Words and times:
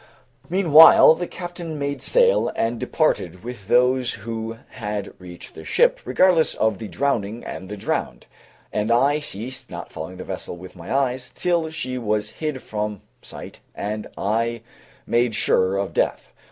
Meanwhile, 0.49 1.13
the 1.13 1.27
captain 1.27 1.77
made 1.77 2.01
sail 2.01 2.51
and 2.55 2.79
departed 2.79 3.43
with 3.43 3.67
those 3.67 4.13
who 4.15 4.57
had 4.69 5.13
reached 5.19 5.53
the 5.53 5.63
ship, 5.63 5.99
regardless 6.05 6.55
of 6.55 6.79
the 6.79 6.87
drowning 6.87 7.43
and 7.43 7.69
the 7.69 7.77
drowned; 7.77 8.25
and 8.73 8.89
I 8.89 9.19
ceased 9.19 9.69
not 9.69 9.91
following 9.91 10.17
the 10.17 10.23
vessel 10.23 10.57
with 10.57 10.75
my 10.75 10.91
eyes, 10.91 11.31
till 11.35 11.69
she 11.69 11.99
was 11.99 12.31
hid 12.31 12.63
from 12.63 13.01
sight 13.21 13.59
and 13.75 14.07
I 14.17 14.63
made 15.05 15.35
sure 15.35 15.77
of 15.77 15.93
death. 15.93 16.29